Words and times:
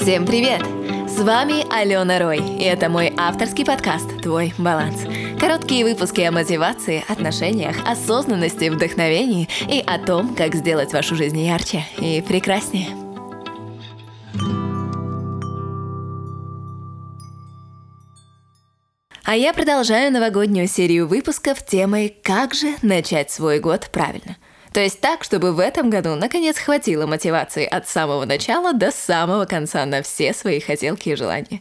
Всем 0.00 0.24
привет! 0.24 0.62
С 1.10 1.20
вами 1.20 1.62
Алена 1.70 2.18
Рой, 2.18 2.38
и 2.38 2.62
это 2.62 2.88
мой 2.88 3.12
авторский 3.18 3.66
подкаст 3.66 4.22
«Твой 4.22 4.54
баланс». 4.56 5.02
Короткие 5.38 5.84
выпуски 5.84 6.22
о 6.22 6.32
мотивации, 6.32 7.04
отношениях, 7.06 7.76
осознанности, 7.86 8.70
вдохновении 8.70 9.46
и 9.68 9.84
о 9.86 9.98
том, 9.98 10.34
как 10.34 10.54
сделать 10.54 10.94
вашу 10.94 11.16
жизнь 11.16 11.38
ярче 11.38 11.84
и 11.98 12.22
прекраснее. 12.22 12.88
А 19.22 19.36
я 19.36 19.52
продолжаю 19.52 20.10
новогоднюю 20.10 20.66
серию 20.66 21.06
выпусков 21.06 21.64
темой 21.66 22.16
«Как 22.22 22.54
же 22.54 22.74
начать 22.80 23.30
свой 23.30 23.60
год 23.60 23.90
правильно?». 23.92 24.38
То 24.72 24.80
есть 24.80 25.00
так, 25.00 25.24
чтобы 25.24 25.52
в 25.52 25.58
этом 25.58 25.90
году 25.90 26.14
наконец 26.14 26.58
хватило 26.58 27.06
мотивации 27.06 27.66
от 27.66 27.88
самого 27.88 28.24
начала 28.24 28.72
до 28.72 28.92
самого 28.92 29.44
конца 29.44 29.84
на 29.84 30.02
все 30.02 30.32
свои 30.32 30.60
хотелки 30.60 31.08
и 31.08 31.16
желания. 31.16 31.60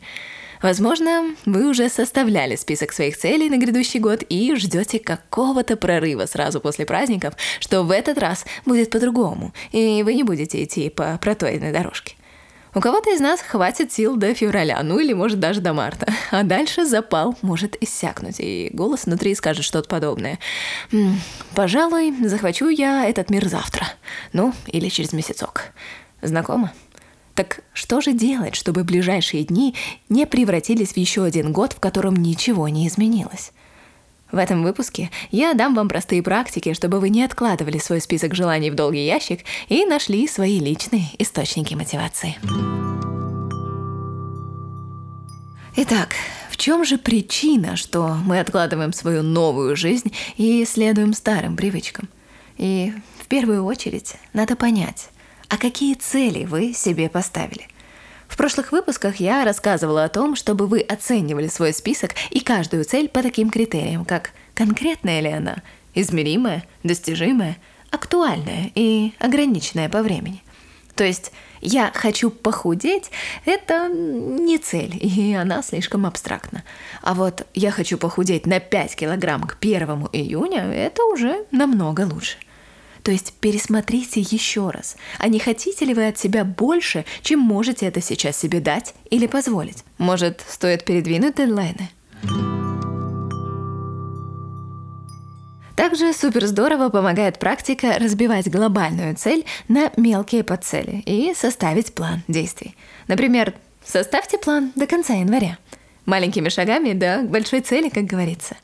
Возможно, 0.61 1.35
вы 1.45 1.69
уже 1.69 1.87
составляли 1.87 2.55
список 2.55 2.91
своих 2.91 3.17
целей 3.17 3.49
на 3.49 3.57
грядущий 3.57 3.99
год 3.99 4.23
и 4.27 4.55
ждете 4.55 4.99
какого-то 4.99 5.77
прорыва 5.77 6.25
сразу 6.25 6.59
после 6.59 6.85
праздников, 6.85 7.35
что 7.61 7.83
в 7.83 7.91
этот 7.91 8.17
раз 8.17 8.45
будет 8.65 8.89
по-другому, 8.89 9.53
и 9.71 10.03
вы 10.03 10.15
не 10.15 10.23
будете 10.23 10.61
идти 10.63 10.89
по 10.89 11.17
проторенной 11.17 11.71
дорожке. 11.71 12.18
У 12.75 12.81
кого-то 12.81 13.11
из 13.11 13.19
нас 13.19 13.41
хватит 13.41 13.91
сил 13.91 14.15
до 14.15 14.33
февраля, 14.35 14.81
ну 14.83 14.99
или 14.99 15.13
может 15.13 15.39
даже 15.39 15.59
до 15.59 15.73
марта. 15.73 16.13
А 16.31 16.43
дальше 16.43 16.85
запал 16.85 17.35
может 17.41 17.75
иссякнуть, 17.81 18.35
и 18.39 18.69
голос 18.73 19.05
внутри 19.05 19.33
скажет 19.33 19.65
что-то 19.65 19.89
подобное. 19.89 20.37
«М, 20.91 21.19
«Пожалуй, 21.55 22.13
захвачу 22.27 22.69
я 22.69 23.05
этот 23.05 23.31
мир 23.31 23.47
завтра. 23.47 23.87
Ну, 24.33 24.53
или 24.67 24.89
через 24.89 25.13
месяцок». 25.13 25.71
Знакомо? 26.21 26.71
Так 27.33 27.61
что 27.73 28.01
же 28.01 28.11
делать, 28.11 28.55
чтобы 28.55 28.83
ближайшие 28.83 29.45
дни 29.45 29.73
не 30.09 30.27
превратились 30.27 30.93
в 30.93 30.97
еще 30.97 31.23
один 31.23 31.53
год, 31.53 31.73
в 31.73 31.79
котором 31.79 32.15
ничего 32.15 32.67
не 32.67 32.87
изменилось? 32.87 33.53
В 34.31 34.37
этом 34.37 34.63
выпуске 34.63 35.09
я 35.31 35.53
дам 35.53 35.73
вам 35.73 35.89
простые 35.89 36.21
практики, 36.21 36.73
чтобы 36.73 36.99
вы 36.99 37.09
не 37.09 37.23
откладывали 37.23 37.79
свой 37.79 37.99
список 37.99 38.35
желаний 38.35 38.69
в 38.69 38.75
долгий 38.75 39.05
ящик 39.05 39.41
и 39.69 39.85
нашли 39.85 40.27
свои 40.27 40.59
личные 40.59 41.05
источники 41.17 41.73
мотивации. 41.73 42.37
Итак, 45.75 46.09
в 46.51 46.57
чем 46.57 46.85
же 46.85 46.97
причина, 46.97 47.75
что 47.75 48.17
мы 48.25 48.39
откладываем 48.39 48.93
свою 48.93 49.23
новую 49.23 49.75
жизнь 49.75 50.13
и 50.37 50.63
следуем 50.65 51.13
старым 51.13 51.55
привычкам? 51.55 52.07
И 52.57 52.93
в 53.19 53.27
первую 53.27 53.63
очередь 53.63 54.15
надо 54.33 54.55
понять, 54.55 55.09
а 55.47 55.57
какие 55.57 55.95
цели 55.95 56.45
вы 56.45 56.73
себе 56.73 57.09
поставили– 57.09 57.67
в 58.29 58.37
прошлых 58.37 58.71
выпусках 58.71 59.17
я 59.17 59.43
рассказывала 59.43 60.05
о 60.05 60.09
том, 60.09 60.35
чтобы 60.35 60.67
вы 60.67 60.79
оценивали 60.79 61.47
свой 61.47 61.73
список 61.73 62.11
и 62.29 62.39
каждую 62.39 62.85
цель 62.85 63.09
по 63.09 63.21
таким 63.21 63.49
критериям, 63.49 64.05
как 64.05 64.31
конкретная 64.53 65.19
ли 65.19 65.29
она, 65.29 65.57
измеримая, 65.95 66.63
достижимая, 66.83 67.57
актуальная 67.89 68.71
и 68.75 69.13
ограниченная 69.19 69.89
по 69.89 70.03
времени. 70.03 70.43
То 70.95 71.03
есть 71.03 71.31
я 71.59 71.91
хочу 71.93 72.29
похудеть– 72.29 73.09
это 73.45 73.87
не 73.89 74.57
цель, 74.57 74.97
и 75.01 75.33
она 75.33 75.63
слишком 75.63 76.05
абстрактна. 76.05 76.63
А 77.01 77.13
вот 77.13 77.47
я 77.53 77.71
хочу 77.71 77.97
похудеть 77.97 78.45
на 78.45 78.59
5 78.59 78.95
килограмм 78.95 79.43
к 79.43 79.57
1 79.59 80.07
июня– 80.13 80.71
это 80.73 81.03
уже 81.05 81.45
намного 81.51 82.01
лучше. 82.01 82.37
То 83.09 83.13
есть 83.13 83.33
пересмотрите 83.41 84.21
еще 84.21 84.69
раз, 84.69 84.95
а 85.17 85.29
не 85.29 85.39
хотите 85.39 85.83
ли 85.83 85.95
вы 85.95 86.09
от 86.09 86.19
себя 86.19 86.45
больше, 86.45 87.05
чем 87.23 87.39
можете 87.39 87.87
это 87.87 88.01
сейчас 88.01 88.37
себе 88.37 88.59
дать 88.59 88.93
или 89.09 89.25
позволить? 89.25 89.83
Может, 89.97 90.45
стоит 90.47 90.85
передвинуть 90.85 91.37
дедлайны? 91.37 91.89
Также 95.75 96.13
супер 96.13 96.45
здорово 96.45 96.89
помогает 96.89 97.39
практика 97.39 97.97
разбивать 97.97 98.47
глобальную 98.47 99.15
цель 99.15 99.43
на 99.67 99.91
мелкие 99.97 100.43
подцели 100.43 101.01
и 101.07 101.33
составить 101.33 101.95
план 101.95 102.21
действий. 102.27 102.75
Например, 103.07 103.55
составьте 103.83 104.37
план 104.37 104.71
до 104.75 104.85
конца 104.85 105.15
января. 105.15 105.57
Маленькими 106.05 106.49
шагами 106.49 106.93
до 106.93 107.23
большой 107.23 107.61
цели, 107.61 107.89
как 107.89 108.03
говорится. 108.03 108.55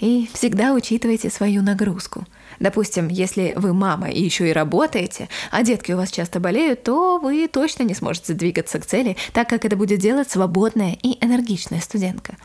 И 0.00 0.28
всегда 0.32 0.72
учитывайте 0.72 1.30
свою 1.30 1.62
нагрузку– 1.62 2.26
Допустим, 2.62 3.08
если 3.08 3.54
вы 3.56 3.74
мама 3.74 4.08
и 4.08 4.22
еще 4.22 4.48
и 4.48 4.52
работаете, 4.52 5.28
а 5.50 5.64
детки 5.64 5.90
у 5.90 5.96
вас 5.96 6.12
часто 6.12 6.38
болеют, 6.38 6.84
то 6.84 7.18
вы 7.18 7.48
точно 7.48 7.82
не 7.82 7.92
сможете 7.92 8.34
двигаться 8.34 8.78
к 8.78 8.86
цели, 8.86 9.16
так 9.32 9.48
как 9.48 9.64
это 9.64 9.74
будет 9.74 9.98
делать 9.98 10.30
свободная 10.30 10.96
и 11.02 11.18
энергичная 11.20 11.80
студентка. 11.80 12.36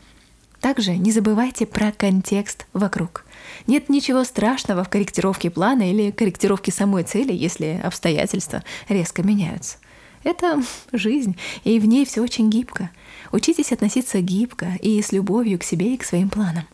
Также 0.60 0.96
не 0.96 1.12
забывайте 1.12 1.66
про 1.66 1.92
контекст 1.92 2.66
вокруг. 2.72 3.24
Нет 3.68 3.88
ничего 3.88 4.24
страшного 4.24 4.82
в 4.82 4.88
корректировке 4.88 5.50
плана 5.50 5.88
или 5.88 6.10
корректировке 6.10 6.72
самой 6.72 7.04
цели, 7.04 7.32
если 7.32 7.80
обстоятельства 7.80 8.64
резко 8.88 9.22
меняются. 9.22 9.76
Это 10.24 10.60
жизнь, 10.92 11.36
и 11.62 11.78
в 11.78 11.86
ней 11.86 12.04
все 12.04 12.22
очень 12.22 12.50
гибко. 12.50 12.90
Учитесь 13.30 13.70
относиться 13.70 14.20
гибко 14.20 14.72
и 14.82 15.00
с 15.00 15.12
любовью 15.12 15.60
к 15.60 15.62
себе 15.62 15.94
и 15.94 15.96
к 15.96 16.02
своим 16.02 16.28
планам. 16.28 16.64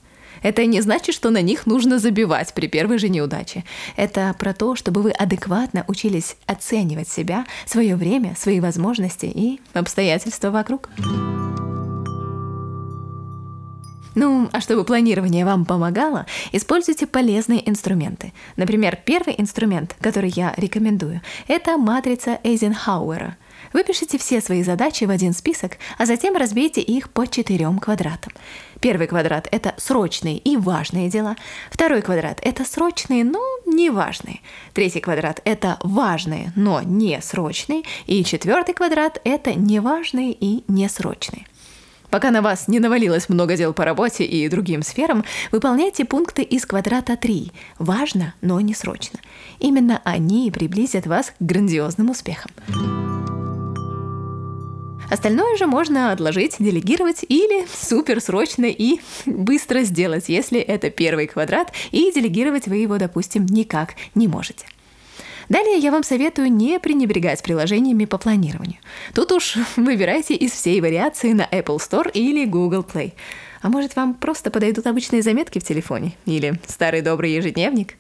Это 0.43 0.67
не 0.67 0.81
значит, 0.81 1.15
что 1.15 1.31
на 1.31 1.43
них 1.43 1.67
нужно 1.67 1.99
забивать 1.99 2.53
при 2.55 2.67
первой 2.67 2.99
же 2.99 3.09
неудаче. 3.09 3.65
Это 3.97 4.35
про 4.39 4.53
то, 4.53 4.77
чтобы 4.77 5.03
вы 5.03 5.11
адекватно 5.11 5.85
учились 5.89 6.37
оценивать 6.47 7.09
себя, 7.09 7.47
свое 7.67 7.97
время, 7.97 8.35
свои 8.37 8.61
возможности 8.61 9.27
и 9.27 9.61
обстоятельства 9.73 10.51
вокруг. 10.51 10.91
Ну, 14.15 14.49
а 14.53 14.61
чтобы 14.61 14.85
планирование 14.85 15.45
вам 15.45 15.65
помогало, 15.65 16.27
используйте 16.53 17.07
полезные 17.07 17.69
инструменты. 17.69 18.33
Например, 18.57 18.97
первый 19.05 19.35
инструмент, 19.39 19.97
который 20.01 20.31
я 20.31 20.55
рекомендую, 20.57 21.21
это 21.49 21.77
матрица 21.77 22.39
Эйзенхауэра– 22.45 23.37
Выпишите 23.75 24.19
все 24.19 24.41
свои 24.41 24.63
задачи 24.63 25.05
в 25.05 25.11
один 25.11 25.35
список, 25.35 25.73
а 25.99 26.07
затем 26.07 26.37
разбейте 26.37 26.81
их 26.81 27.11
по 27.11 27.27
четырем 27.27 27.81
квадратам. 27.81 28.33
Первый 28.81 29.09
квадрат– 29.09 29.49
это 29.51 29.75
срочные 29.79 30.39
и 30.39 30.57
важные 30.57 31.11
дела. 31.11 31.37
Второй 31.73 32.01
квадрат– 32.01 32.39
это 32.43 32.65
срочные, 32.65 33.25
но 33.25 33.43
не 33.67 33.91
важные. 33.91 34.41
Третий 34.75 35.01
квадрат– 35.01 35.41
это 35.45 35.79
важные, 35.83 36.53
но 36.55 36.83
не 36.83 37.21
срочные. 37.21 37.83
И 38.07 38.25
четвертый 38.25 38.75
квадрат– 38.75 39.21
это 39.25 39.55
неважные 39.55 40.33
и 40.33 40.63
несрочные. 40.69 41.45
Пока 42.11 42.31
на 42.31 42.43
вас 42.43 42.69
не 42.69 42.79
навалилось 42.79 43.29
много 43.29 43.57
дел 43.57 43.73
по 43.73 43.85
работе 43.85 44.25
и 44.25 44.49
другим 44.49 44.85
сферам, 44.85 45.25
выполняйте 45.51 46.05
пункты 46.05 46.43
из 46.43 46.65
квадрата 46.65 47.17
3. 47.17 47.51
Важно, 47.81 48.35
но 48.41 48.61
не 48.61 48.73
срочно. 48.73 49.19
Именно 49.59 50.01
они 50.05 50.53
приблизят 50.53 51.09
вас 51.09 51.31
к 51.31 51.35
грандиозным 51.41 52.11
успехам. 52.11 52.53
Остальное 55.15 55.57
же 55.57 55.69
можно 55.69 56.11
отложить, 56.11 56.57
делегировать 56.59 57.25
или 57.29 57.69
суперсрочно 57.73 58.65
и 58.65 58.99
быстро 59.27 59.85
сделать, 59.85 60.25
если 60.27 60.59
это 60.59 60.91
первый 60.91 61.29
квадрат, 61.29 61.73
и 61.93 62.11
делегировать 62.13 62.67
вы 62.67 62.79
его, 62.79 62.99
допустим, 62.99 63.47
никак 63.47 63.95
не 64.17 64.27
можете. 64.27 64.67
Далее 65.49 65.79
я 65.79 65.93
вам 65.93 66.03
советую 66.03 66.51
не 66.51 66.81
пренебрегать 66.81 67.45
приложениями 67.45 68.07
по 68.07 68.19
планированию. 68.19 68.79
Тут 69.15 69.31
уж 69.31 69.55
выбирайте 69.77 70.35
из 70.35 70.51
всей 70.51 70.81
вариации 70.81 71.33
на 71.33 71.43
Apple 71.43 71.79
Store 71.79 72.11
или 72.11 72.45
Google 72.45 72.83
Play. 72.83 73.13
А 73.63 73.69
может 73.69 73.95
вам 73.95 74.15
просто 74.15 74.51
подойдут 74.51 74.89
обычные 74.89 75.23
заметки 75.23 75.61
в 75.61 75.65
телефоне 75.65 76.15
или 76.27 76.59
старый 76.67 77.03
добрый 77.03 77.35
ежедневник? 77.35 77.95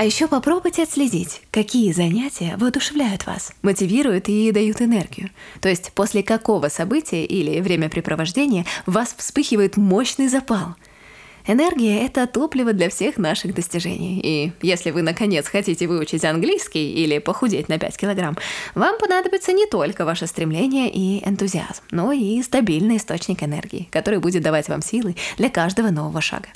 А 0.00 0.04
еще 0.06 0.28
попробуйте 0.28 0.84
отследить, 0.84 1.42
какие 1.50 1.92
занятия 1.92 2.56
воодушевляют 2.56 3.26
вас, 3.26 3.52
мотивируют 3.60 4.30
и 4.30 4.50
дают 4.50 4.80
энергию. 4.80 5.28
То 5.60 5.68
есть 5.68 5.92
после 5.94 6.22
какого 6.22 6.68
события 6.68 7.26
или 7.26 7.60
времяпрепровождения 7.60 8.64
в 8.86 8.92
вас 8.92 9.14
вспыхивает 9.14 9.76
мощный 9.76 10.28
запал. 10.28 10.74
Энергия— 11.46 11.98
это 12.06 12.26
топливо 12.26 12.72
для 12.72 12.88
всех 12.88 13.18
наших 13.18 13.54
достижений. 13.54 14.18
И 14.24 14.52
если 14.62 14.90
вы, 14.90 15.02
наконец, 15.02 15.46
хотите 15.46 15.86
выучить 15.86 16.24
английский 16.24 16.94
или 16.94 17.18
похудеть 17.18 17.68
на 17.68 17.78
5 17.78 17.98
килограмм, 17.98 18.38
вам 18.74 18.98
понадобится 18.98 19.52
не 19.52 19.66
только 19.66 20.06
ваше 20.06 20.26
стремление 20.26 20.90
и 20.90 21.22
энтузиазм, 21.28 21.82
но 21.90 22.10
и 22.10 22.42
стабильный 22.42 22.96
источник 22.96 23.42
энергии, 23.42 23.86
который 23.90 24.18
будет 24.18 24.42
давать 24.42 24.70
вам 24.70 24.80
силы 24.80 25.14
для 25.36 25.50
каждого 25.50 25.90
нового 25.90 26.22
шага. 26.22 26.48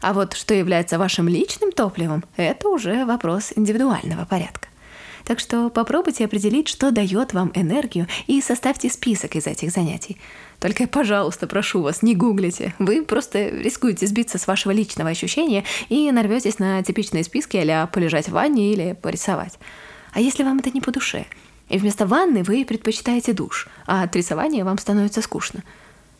А 0.00 0.12
вот 0.12 0.34
что 0.34 0.54
является 0.54 0.98
вашим 0.98 1.28
личным 1.28 1.72
топливом, 1.72 2.24
это 2.36 2.68
уже 2.68 3.04
вопрос 3.04 3.52
индивидуального 3.56 4.24
порядка. 4.24 4.68
Так 5.26 5.40
что 5.40 5.70
попробуйте 5.70 6.24
определить, 6.24 6.68
что 6.68 6.92
дает 6.92 7.32
вам 7.32 7.50
энергию, 7.54 8.06
и 8.28 8.40
составьте 8.40 8.88
список 8.88 9.34
из 9.34 9.48
этих 9.48 9.72
занятий. 9.72 10.18
Только, 10.60 10.86
пожалуйста, 10.86 11.48
прошу 11.48 11.82
вас, 11.82 12.00
не 12.02 12.14
гуглите. 12.14 12.74
Вы 12.78 13.04
просто 13.04 13.48
рискуете 13.48 14.06
сбиться 14.06 14.38
с 14.38 14.46
вашего 14.46 14.70
личного 14.70 15.10
ощущения 15.10 15.64
и 15.88 16.12
нарветесь 16.12 16.60
на 16.60 16.80
типичные 16.84 17.24
списки 17.24 17.56
а 17.56 17.88
полежать 17.88 18.28
в 18.28 18.32
ванне 18.32 18.72
или 18.72 18.92
порисовать. 18.92 19.58
А 20.12 20.20
если 20.20 20.44
вам 20.44 20.60
это 20.60 20.70
не 20.70 20.80
по 20.80 20.92
душе? 20.92 21.26
И 21.68 21.78
вместо 21.78 22.06
ванны 22.06 22.44
вы 22.44 22.64
предпочитаете 22.64 23.32
душ, 23.32 23.68
а 23.86 24.04
от 24.04 24.14
рисования 24.14 24.64
вам 24.64 24.78
становится 24.78 25.22
скучно. 25.22 25.64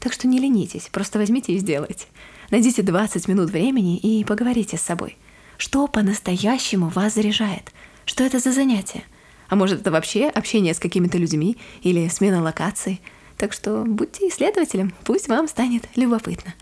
Так 0.00 0.12
что 0.12 0.26
не 0.26 0.40
ленитесь, 0.40 0.88
просто 0.90 1.20
возьмите 1.20 1.52
и 1.52 1.58
сделайте. 1.58 2.06
Найдите 2.50 2.82
20 2.82 3.28
минут 3.28 3.50
времени 3.50 3.96
и 3.96 4.24
поговорите 4.24 4.76
с 4.76 4.82
собой. 4.82 5.16
Что 5.58 5.86
по-настоящему 5.88 6.88
вас 6.88 7.14
заряжает? 7.14 7.72
Что 8.04 8.24
это 8.24 8.38
за 8.38 8.52
занятие? 8.52 9.02
А 9.48 9.56
может, 9.56 9.80
это 9.80 9.90
вообще 9.90 10.28
общение 10.28 10.74
с 10.74 10.78
какими-то 10.78 11.18
людьми 11.18 11.56
или 11.82 12.08
смена 12.08 12.42
локаций? 12.42 13.00
Так 13.36 13.52
что 13.52 13.84
будьте 13.84 14.28
исследователем, 14.28 14.94
пусть 15.04 15.28
вам 15.28 15.48
станет 15.48 15.84
любопытно. 15.96 16.54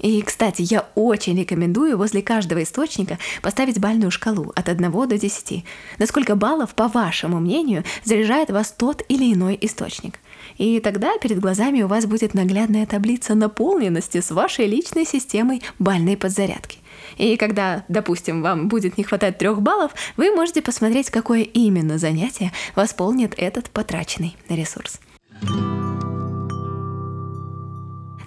И, 0.00 0.22
кстати, 0.22 0.62
я 0.62 0.86
очень 0.94 1.38
рекомендую 1.38 1.96
возле 1.98 2.22
каждого 2.22 2.62
источника 2.62 3.18
поставить 3.42 3.80
бальную 3.80 4.10
шкалу 4.10 4.52
от 4.54 4.68
1 4.68 4.90
до 4.90 5.18
10. 5.18 5.64
Насколько 5.98 6.36
баллов, 6.36 6.74
по 6.74 6.88
вашему 6.88 7.40
мнению, 7.40 7.84
заряжает 8.04 8.50
вас 8.50 8.70
тот 8.70 9.02
или 9.08 9.32
иной 9.32 9.58
источник. 9.60 10.18
И 10.56 10.80
тогда 10.80 11.18
перед 11.18 11.40
глазами 11.40 11.82
у 11.82 11.88
вас 11.88 12.06
будет 12.06 12.34
наглядная 12.34 12.86
таблица 12.86 13.34
наполненности 13.34 14.20
с 14.20 14.30
вашей 14.30 14.66
личной 14.66 15.04
системой 15.04 15.62
бальной 15.78 16.16
подзарядки. 16.16 16.78
И 17.16 17.36
когда, 17.36 17.84
допустим, 17.88 18.42
вам 18.42 18.68
будет 18.68 18.98
не 18.98 19.04
хватать 19.04 19.38
трех 19.38 19.62
баллов, 19.62 19.92
вы 20.16 20.30
можете 20.30 20.62
посмотреть, 20.62 21.10
какое 21.10 21.42
именно 21.42 21.98
занятие 21.98 22.52
восполнит 22.76 23.34
этот 23.36 23.70
потраченный 23.70 24.36
ресурс. 24.48 25.00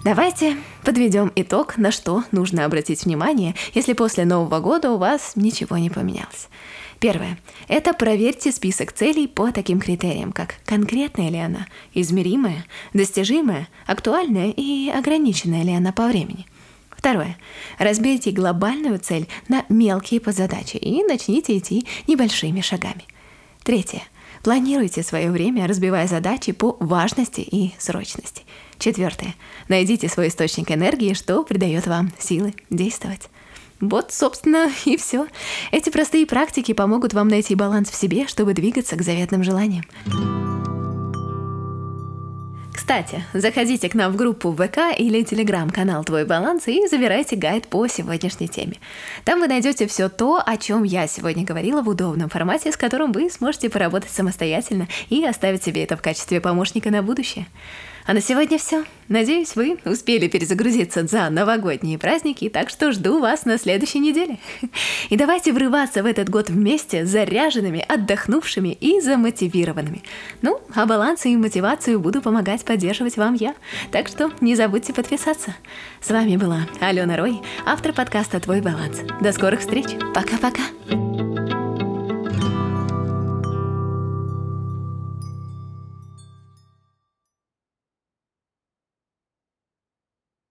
Давайте 0.04 0.56
подведем 0.82 1.30
итог, 1.36 1.76
на 1.76 1.92
что 1.92 2.24
нужно 2.32 2.64
обратить 2.64 3.04
внимание, 3.04 3.54
если 3.72 3.92
после 3.92 4.24
Нового 4.24 4.58
года 4.58 4.90
у 4.90 4.98
вас 4.98 5.34
ничего 5.36 5.78
не 5.78 5.90
поменялось. 5.90 6.48
Первое. 6.98 7.38
Это 7.68 7.92
проверьте 7.94 8.50
список 8.50 8.90
целей 8.92 9.28
по 9.28 9.52
таким 9.52 9.78
критериям, 9.78 10.32
как 10.32 10.56
конкретная 10.66 11.30
ли 11.30 11.38
она, 11.38 11.68
измеримая, 11.94 12.64
достижимая, 12.92 13.68
актуальная 13.86 14.50
и 14.50 14.88
ограниченная 14.90 15.62
ли 15.62 15.72
она 15.72 15.92
по 15.92 16.08
времени. 16.08 16.46
Второе. 16.90 17.36
Разбейте 17.78 18.32
глобальную 18.32 18.98
цель 18.98 19.28
на 19.46 19.64
мелкие 19.68 20.20
подзадачи 20.20 20.78
и 20.78 21.04
начните 21.04 21.56
идти 21.56 21.86
небольшими 22.08 22.60
шагами. 22.60 23.04
Третье. 23.62 24.02
Планируйте 24.42 25.02
свое 25.02 25.30
время, 25.30 25.68
разбивая 25.68 26.08
задачи 26.08 26.52
по 26.52 26.76
важности 26.80 27.40
и 27.40 27.74
срочности. 27.78 28.42
Четвертое. 28.78 29.36
Найдите 29.68 30.08
свой 30.08 30.28
источник 30.28 30.70
энергии, 30.72 31.14
что 31.14 31.44
придает 31.44 31.86
вам 31.86 32.12
силы 32.18 32.54
действовать. 32.68 33.30
Вот, 33.80 34.12
собственно, 34.12 34.70
и 34.84 34.96
все. 34.96 35.26
Эти 35.70 35.90
простые 35.90 36.26
практики 36.26 36.72
помогут 36.72 37.14
вам 37.14 37.28
найти 37.28 37.54
баланс 37.54 37.90
в 37.90 37.94
себе, 37.94 38.26
чтобы 38.26 38.54
двигаться 38.54 38.96
к 38.96 39.02
заветным 39.02 39.44
желаниям. 39.44 39.84
Кстати, 42.92 43.24
заходите 43.32 43.88
к 43.88 43.94
нам 43.94 44.12
в 44.12 44.16
группу 44.16 44.52
ВК 44.52 44.94
или 44.98 45.22
телеграм-канал 45.22 46.04
«Твой 46.04 46.26
баланс» 46.26 46.68
и 46.68 46.86
забирайте 46.88 47.36
гайд 47.36 47.66
по 47.66 47.86
сегодняшней 47.86 48.48
теме. 48.48 48.76
Там 49.24 49.40
вы 49.40 49.48
найдете 49.48 49.86
все 49.86 50.10
то, 50.10 50.42
о 50.44 50.58
чем 50.58 50.82
я 50.82 51.06
сегодня 51.06 51.42
говорила 51.42 51.80
в 51.80 51.88
удобном 51.88 52.28
формате, 52.28 52.70
с 52.70 52.76
которым 52.76 53.12
вы 53.12 53.30
сможете 53.30 53.70
поработать 53.70 54.10
самостоятельно 54.10 54.88
и 55.08 55.24
оставить 55.24 55.64
себе 55.64 55.84
это 55.84 55.96
в 55.96 56.02
качестве 56.02 56.42
помощника 56.42 56.90
на 56.90 57.02
будущее. 57.02 57.46
А 58.04 58.14
на 58.14 58.20
сегодня 58.20 58.58
все. 58.58 58.84
Надеюсь, 59.08 59.54
вы 59.56 59.78
успели 59.84 60.26
перезагрузиться 60.26 61.06
за 61.06 61.28
новогодние 61.30 61.98
праздники, 61.98 62.48
так 62.48 62.70
что 62.70 62.92
жду 62.92 63.20
вас 63.20 63.44
на 63.44 63.58
следующей 63.58 63.98
неделе. 63.98 64.38
И 65.10 65.16
давайте 65.16 65.52
врываться 65.52 66.02
в 66.02 66.06
этот 66.06 66.28
год 66.28 66.48
вместе, 66.48 67.04
заряженными, 67.04 67.84
отдохнувшими 67.86 68.70
и 68.70 69.00
замотивированными. 69.00 70.02
Ну, 70.40 70.60
а 70.74 70.86
баланс 70.86 71.26
и 71.26 71.36
мотивацию 71.36 72.00
буду 72.00 72.22
помогать 72.22 72.64
поддерживать 72.64 73.16
вам 73.16 73.34
я. 73.34 73.54
Так 73.90 74.08
что 74.08 74.30
не 74.40 74.56
забудьте 74.56 74.92
подписаться. 74.92 75.54
С 76.00 76.10
вами 76.10 76.36
была 76.36 76.66
Алена 76.80 77.16
Рой, 77.16 77.40
автор 77.66 77.92
подкаста 77.92 78.40
«Твой 78.40 78.60
баланс». 78.60 79.00
До 79.20 79.32
скорых 79.32 79.60
встреч. 79.60 79.86
Пока-пока. 80.14 81.01